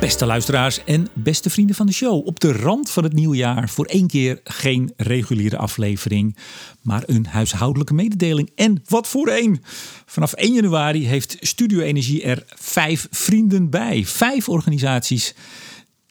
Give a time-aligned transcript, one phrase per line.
[0.00, 2.26] Beste luisteraars en beste vrienden van de show.
[2.26, 6.36] Op de rand van het nieuwjaar voor één keer geen reguliere aflevering,
[6.82, 8.50] maar een huishoudelijke mededeling.
[8.54, 9.62] En wat voor één!
[10.06, 14.04] Vanaf 1 januari heeft Studio Energie er vijf vrienden bij.
[14.06, 15.34] Vijf organisaties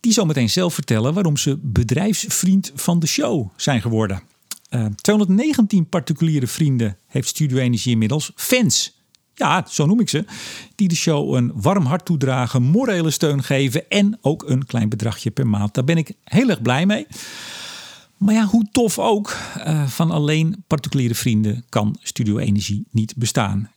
[0.00, 4.22] die zometeen zelf vertellen waarom ze bedrijfsvriend van de show zijn geworden.
[4.70, 8.32] Uh, 219 particuliere vrienden heeft Studio Energie inmiddels.
[8.34, 8.97] Fans
[9.38, 10.24] ja, zo noem ik ze,
[10.74, 15.30] die de show een warm hart toedragen, morele steun geven en ook een klein bedragje
[15.30, 15.74] per maand.
[15.74, 17.06] Daar ben ik heel erg blij mee.
[18.16, 23.70] Maar ja, hoe tof ook, uh, van alleen particuliere vrienden kan Studio Energie niet bestaan.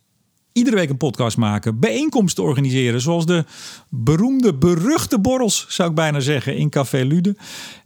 [0.52, 3.44] Iedere week een podcast maken, bijeenkomsten organiseren, zoals de
[3.88, 7.36] beroemde, beruchte borrels, zou ik bijna zeggen, in Café Lude.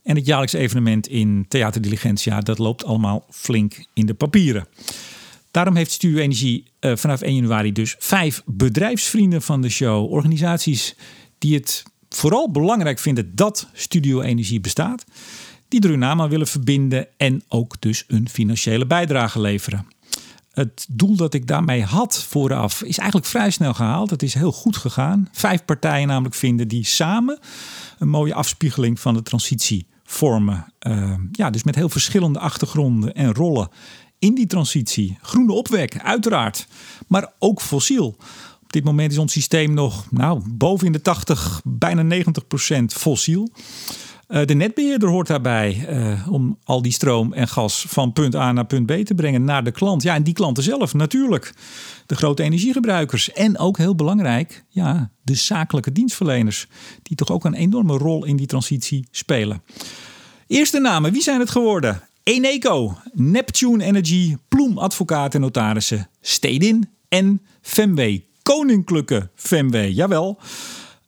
[0.02, 4.66] En het jaarlijks evenement in Theater Diligentia, dat loopt allemaal flink in de papieren.
[5.56, 10.12] Daarom heeft Studio Energie uh, vanaf 1 januari dus vijf bedrijfsvrienden van de show.
[10.12, 10.94] Organisaties
[11.38, 15.04] die het vooral belangrijk vinden dat Studio Energie bestaat.
[15.68, 19.86] Die er hun naam aan willen verbinden en ook dus een financiële bijdrage leveren.
[20.52, 24.10] Het doel dat ik daarmee had vooraf is eigenlijk vrij snel gehaald.
[24.10, 25.28] Het is heel goed gegaan.
[25.32, 27.38] Vijf partijen namelijk vinden die samen
[27.98, 30.72] een mooie afspiegeling van de transitie vormen.
[30.86, 33.68] Uh, ja, dus met heel verschillende achtergronden en rollen
[34.18, 35.18] in die transitie.
[35.20, 36.66] Groene opwek, uiteraard,
[37.06, 38.16] maar ook fossiel.
[38.62, 43.48] Op dit moment is ons systeem nog nou, boven in de 80, bijna 90% fossiel.
[44.28, 48.52] Uh, de netbeheerder hoort daarbij uh, om al die stroom en gas van punt A
[48.52, 50.02] naar punt B te brengen naar de klant.
[50.02, 51.54] Ja, en die klanten zelf natuurlijk.
[52.06, 53.32] De grote energiegebruikers.
[53.32, 56.66] En ook heel belangrijk, ja, de zakelijke dienstverleners.
[57.02, 59.62] Die toch ook een enorme rol in die transitie spelen.
[60.46, 62.02] Eerste namen, wie zijn het geworden?
[62.28, 68.24] Eneco, Neptune Energy, Ploem Advocaten en Notarissen, Stedin en Femway.
[68.42, 70.38] Koninklijke Femway, jawel.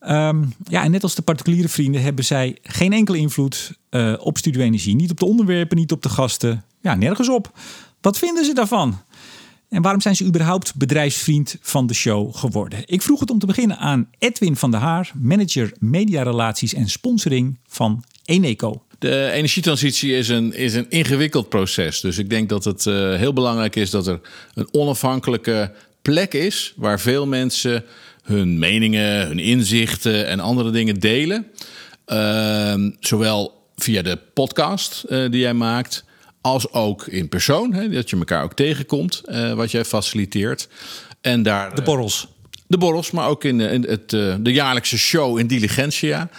[0.01, 4.39] Um, ja, en net als de particuliere vrienden hebben zij geen enkele invloed uh, op
[4.39, 4.95] Studio Energie.
[4.95, 6.65] Niet op de onderwerpen, niet op de gasten.
[6.81, 7.59] Ja, nergens op.
[8.01, 8.99] Wat vinden ze daarvan?
[9.69, 12.83] En waarom zijn ze überhaupt bedrijfsvriend van de show geworden?
[12.87, 17.59] Ik vroeg het om te beginnen aan Edwin van der Haar, manager mediarelaties en sponsoring
[17.67, 18.83] van Eneco.
[18.99, 22.01] De energietransitie is een, is een ingewikkeld proces.
[22.01, 24.21] Dus ik denk dat het uh, heel belangrijk is dat er
[24.55, 25.73] een onafhankelijke
[26.03, 27.85] plek is waar veel mensen
[28.23, 31.47] hun meningen, hun inzichten en andere dingen delen.
[32.07, 36.05] Uh, zowel via de podcast uh, die jij maakt,
[36.41, 37.73] als ook in persoon.
[37.73, 40.69] Hè, dat je elkaar ook tegenkomt, uh, wat jij faciliteert.
[41.21, 42.29] En daar, de borrels.
[42.67, 46.31] De borrels, maar ook in, in het, de jaarlijkse show in Diligentia.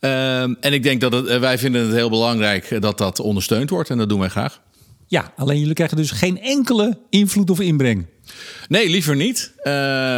[0.00, 3.90] Um, en ik denk dat het, wij vinden het heel belangrijk dat dat ondersteund wordt.
[3.90, 4.60] En dat doen wij graag.
[5.06, 8.06] Ja, alleen jullie krijgen dus geen enkele invloed of inbreng.
[8.68, 9.52] Nee, liever niet.
[9.58, 9.62] Uh,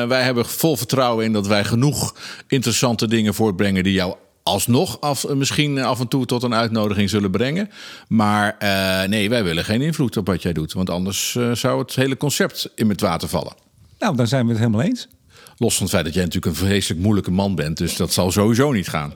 [0.06, 2.16] wij hebben vol vertrouwen in dat wij genoeg
[2.48, 7.30] interessante dingen voortbrengen die jou alsnog af, misschien af en toe tot een uitnodiging zullen
[7.30, 7.70] brengen.
[8.08, 10.72] Maar uh, nee, wij willen geen invloed op wat jij doet.
[10.72, 13.54] Want anders uh, zou het hele concept in het water vallen.
[13.98, 15.08] Nou, dan zijn we het helemaal eens.
[15.56, 17.76] Los van het feit dat jij natuurlijk een vreselijk moeilijke man bent.
[17.76, 19.14] Dus dat zal sowieso niet gaan.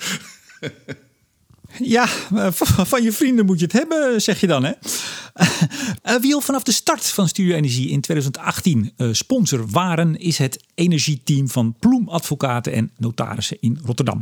[1.78, 2.46] Ja, eh,
[2.92, 4.72] van je vrienden moet je het hebben, zeg je dan, hè?
[6.02, 10.64] Eh, al vanaf de start van Studio Energie in 2018 eh, sponsor waren, is het
[10.74, 14.20] energieteam van Ploem Advocaten en Notarissen in Rotterdam.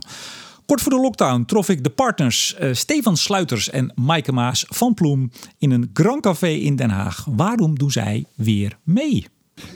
[0.67, 5.31] Kort voor de lockdown trof ik de partners Stefan Sluiters en Maaike Maas van Ploem
[5.59, 7.27] in een Grand Café in Den Haag.
[7.31, 9.27] Waarom doen zij weer mee?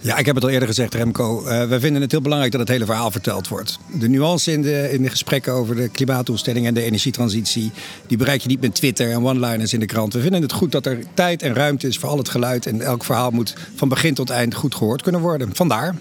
[0.00, 1.44] Ja, ik heb het al eerder gezegd, Remco.
[1.46, 3.78] Uh, we vinden het heel belangrijk dat het hele verhaal verteld wordt.
[3.98, 7.70] De nuance in de, in de gesprekken over de klimaatdoelstelling en de energietransitie...
[8.06, 10.12] die bereik je niet met Twitter en one-liners in de krant.
[10.12, 12.66] We vinden het goed dat er tijd en ruimte is voor al het geluid...
[12.66, 15.50] en elk verhaal moet van begin tot eind goed gehoord kunnen worden.
[15.52, 15.94] Vandaar.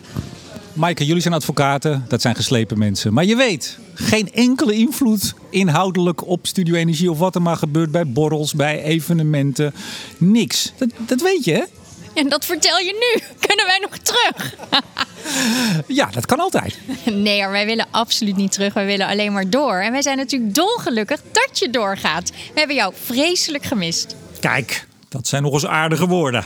[0.74, 3.14] Maaike, jullie zijn advocaten, dat zijn geslepen mensen.
[3.14, 7.12] Maar je weet, geen enkele invloed inhoudelijk op Studio Energie...
[7.12, 9.74] of wat er maar gebeurt bij borrels, bij evenementen.
[10.18, 10.74] Niks.
[10.78, 11.64] Dat, dat weet je, hè?
[12.14, 13.24] En dat vertel je nu.
[13.48, 14.56] Kunnen wij nog terug?
[16.00, 16.78] ja, dat kan altijd.
[17.06, 18.74] Nee wij willen absoluut niet terug.
[18.74, 19.80] Wij willen alleen maar door.
[19.80, 22.30] En wij zijn natuurlijk dolgelukkig dat je doorgaat.
[22.30, 24.16] We hebben jou vreselijk gemist.
[24.40, 26.46] Kijk, dat zijn nog eens aardige woorden.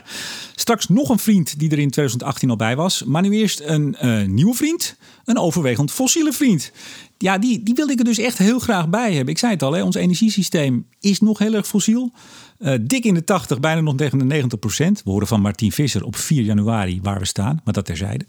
[0.55, 3.03] Straks nog een vriend die er in 2018 al bij was.
[3.03, 4.95] Maar nu eerst een uh, nieuwe vriend.
[5.25, 6.71] Een overwegend fossiele vriend.
[7.17, 9.33] Ja, die, die wilde ik er dus echt heel graag bij hebben.
[9.33, 12.11] Ik zei het al, hè, ons energiesysteem is nog heel erg fossiel.
[12.59, 15.01] Uh, dik in de 80, bijna nog tegen de 90 procent.
[15.03, 18.25] We horen van Martien Visser op 4 januari waar we staan, maar dat terzijde.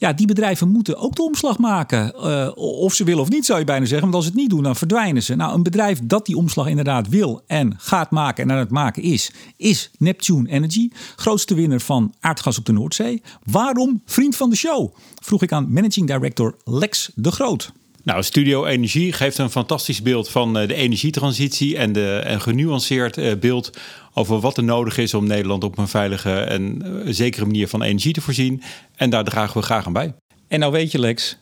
[0.00, 2.14] Ja, die bedrijven moeten ook de omslag maken.
[2.16, 4.02] Uh, of ze willen of niet, zou je bijna zeggen.
[4.02, 5.34] Want als ze het niet doen, dan verdwijnen ze.
[5.34, 9.02] Nou, een bedrijf dat die omslag inderdaad wil en gaat maken en aan het maken
[9.02, 10.90] is, is Neptune Energy.
[11.16, 13.22] Grootste winnaar van aardgas op de Noordzee.
[13.44, 14.94] Waarom vriend van de show?
[15.22, 17.72] Vroeg ik aan managing director Lex de Groot.
[18.02, 23.18] Nou, Studio Energie geeft een fantastisch beeld van eh, de energietransitie en de, een genuanceerd
[23.18, 23.70] eh, beeld
[24.14, 27.82] over wat er nodig is om Nederland op een veilige en eh, zekere manier van
[27.82, 28.62] energie te voorzien.
[28.96, 30.14] En daar dragen we graag aan bij.
[30.48, 31.38] En nou weet je, Lex,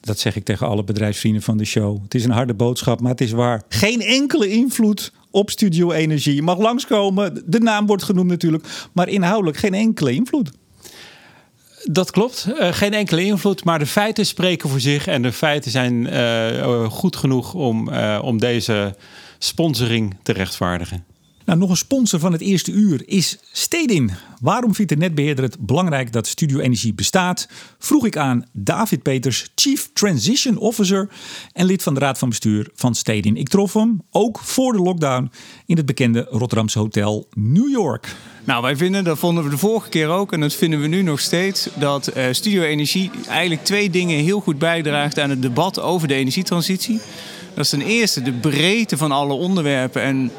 [0.00, 2.02] dat zeg ik tegen alle bedrijfsvrienden van de show.
[2.02, 3.62] Het is een harde boodschap, maar het is waar.
[3.68, 6.34] Geen enkele invloed op Studio Energie.
[6.34, 10.50] Je mag langskomen, de naam wordt genoemd natuurlijk, maar inhoudelijk geen enkele invloed.
[11.84, 12.46] Dat klopt.
[12.48, 15.06] Uh, geen enkele invloed, maar de feiten spreken voor zich.
[15.06, 17.88] En de feiten zijn uh, goed genoeg om,
[18.20, 18.94] om deze
[19.38, 21.04] sponsoring te rechtvaardigen.
[21.46, 24.10] Nou, nog een sponsor van het eerste uur is Stedin.
[24.40, 27.48] Waarom vindt de netbeheerder het belangrijk dat Studio Energie bestaat?
[27.78, 31.08] Vroeg ik aan David Peters, Chief Transition Officer
[31.52, 33.36] en lid van de Raad van Bestuur van Stedin.
[33.36, 35.30] Ik trof hem ook voor de lockdown
[35.66, 38.14] in het bekende Rotterdamse hotel New York.
[38.44, 41.02] Nou, wij vinden, dat vonden we de vorige keer ook en dat vinden we nu
[41.02, 45.80] nog steeds, dat uh, Studio Energie eigenlijk twee dingen heel goed bijdraagt aan het debat
[45.80, 47.00] over de energietransitie.
[47.54, 50.30] Dat is ten eerste de breedte van alle onderwerpen en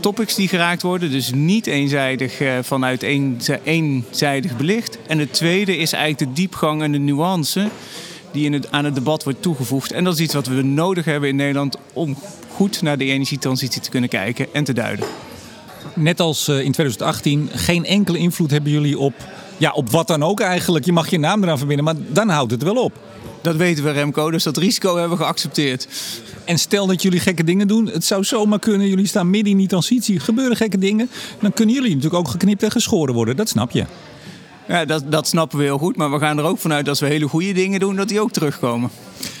[0.00, 1.10] topics die geraakt worden.
[1.10, 4.98] Dus niet eenzijdig uh, vanuit een, eenzijdig belicht.
[5.06, 7.68] En het tweede is eigenlijk de diepgang en de nuance
[8.32, 9.92] die in het, aan het debat wordt toegevoegd.
[9.92, 12.16] En dat is iets wat we nodig hebben in Nederland om
[12.48, 15.06] goed naar de energietransitie te kunnen kijken en te duiden.
[15.94, 19.14] Net als uh, in 2018, geen enkele invloed hebben jullie op,
[19.56, 20.84] ja, op wat dan ook eigenlijk.
[20.84, 22.92] Je mag je naam eraan verbinden, maar dan houdt het wel op.
[23.46, 25.88] Dat weten we Remco, dus dat risico hebben we geaccepteerd.
[26.44, 27.86] En stel dat jullie gekke dingen doen.
[27.86, 28.88] Het zou zomaar kunnen.
[28.88, 30.20] Jullie staan midden in die transitie.
[30.20, 31.10] Gebeuren gekke dingen.
[31.40, 33.36] Dan kunnen jullie natuurlijk ook geknipt en geschoren worden.
[33.36, 33.84] Dat snap je.
[34.68, 35.96] Ja, dat, dat snappen we heel goed.
[35.96, 38.20] Maar we gaan er ook vanuit dat als we hele goede dingen doen, dat die
[38.20, 38.90] ook terugkomen.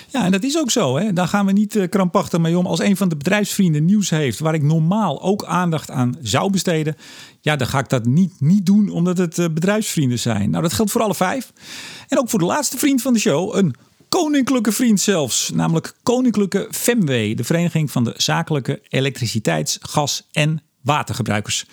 [0.08, 0.96] Ja, en dat is ook zo.
[0.96, 1.12] Hè.
[1.12, 2.66] Daar gaan we niet uh, krampachtig mee om.
[2.66, 6.96] Als een van de bedrijfsvrienden nieuws heeft waar ik normaal ook aandacht aan zou besteden,
[7.40, 10.50] ja, dan ga ik dat niet, niet doen omdat het uh, bedrijfsvrienden zijn.
[10.50, 11.52] Nou, dat geldt voor alle vijf.
[12.08, 13.74] En ook voor de laatste vriend van de show, een
[14.22, 21.66] koninklijke vriend zelfs, namelijk Koninklijke Femway, de vereniging van de zakelijke elektriciteits-, gas- en watergebruikers.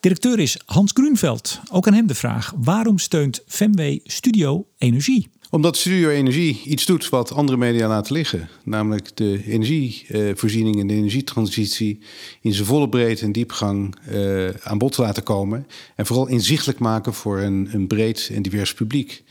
[0.00, 1.60] Directeur is Hans Grunveld.
[1.70, 5.28] Ook aan hem de vraag: waarom steunt Femway Studio Energie?
[5.50, 8.48] Omdat Studio Energie iets doet wat andere media laten liggen.
[8.64, 11.98] Namelijk de energievoorziening en de energietransitie
[12.40, 15.66] in zijn volle breedte en diepgang uh, aan bod laten komen.
[15.96, 19.24] En vooral inzichtelijk maken voor een breed en divers publiek.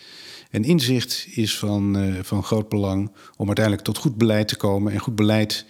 [0.53, 4.93] En inzicht is van, uh, van groot belang om uiteindelijk tot goed beleid te komen.
[4.93, 5.65] En goed beleid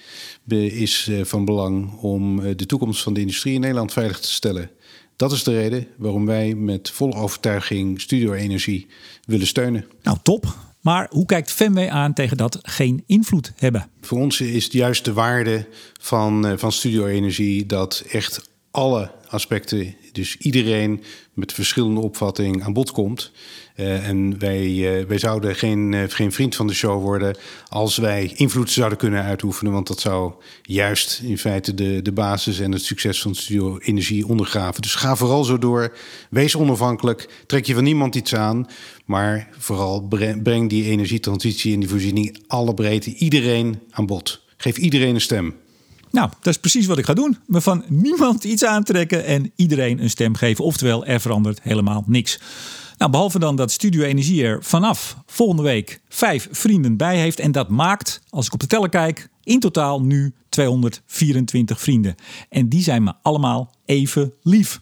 [0.47, 4.31] is uh, van belang om uh, de toekomst van de industrie in Nederland veilig te
[4.31, 4.71] stellen.
[5.15, 8.87] Dat is de reden waarom wij met volle overtuiging Studio Energie
[9.25, 9.85] willen steunen.
[10.01, 10.55] Nou, top.
[10.81, 13.89] Maar hoe kijkt Femway aan tegen dat geen invloed hebben?
[14.01, 15.67] Voor ons is juist de waarde
[16.01, 21.03] van, van Studio Energie dat echt alle aspecten, dus iedereen
[21.33, 23.31] met verschillende opvatting aan bod komt.
[23.75, 27.37] Uh, en wij, uh, wij zouden geen, uh, geen vriend van de show worden
[27.67, 29.73] als wij invloed zouden kunnen uitoefenen.
[29.73, 34.27] Want dat zou juist in feite de, de basis en het succes van Studio Energie
[34.27, 34.81] ondergraven.
[34.81, 35.97] Dus ga vooral zo door.
[36.29, 37.29] Wees onafhankelijk.
[37.47, 38.67] Trek je van niemand iets aan.
[39.05, 40.07] Maar vooral
[40.43, 44.41] breng die energietransitie en die voorziening alle breedte, iedereen aan bod.
[44.57, 45.55] Geef iedereen een stem.
[46.13, 47.37] Nou, dat is precies wat ik ga doen.
[47.45, 50.65] Me van niemand iets aantrekken en iedereen een stem geven.
[50.65, 52.39] Oftewel, er verandert helemaal niks.
[52.97, 57.39] Nou, behalve dan dat Studio Energie er vanaf volgende week vijf vrienden bij heeft.
[57.39, 62.15] En dat maakt, als ik op de teller kijk, in totaal nu 224 vrienden.
[62.49, 64.79] En die zijn me allemaal even lief.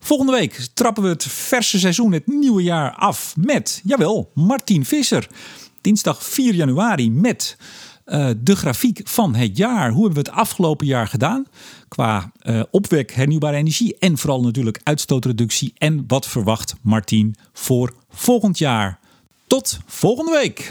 [0.00, 5.28] Volgende week trappen we het verse seizoen, het nieuwe jaar af met, jawel, Martin Visser.
[5.80, 7.56] Dinsdag 4 januari met
[8.06, 9.90] uh, de grafiek van het jaar.
[9.90, 11.46] Hoe hebben we het afgelopen jaar gedaan?
[11.88, 15.72] Qua uh, opwek, hernieuwbare energie en vooral natuurlijk uitstootreductie.
[15.78, 18.98] En wat verwacht Martin voor volgend jaar?
[19.46, 20.70] Tot volgende week!